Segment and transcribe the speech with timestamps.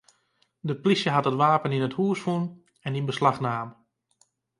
[0.67, 2.43] De plysje hat it wapen yn it hús fûn
[2.85, 3.69] en yn beslach naam.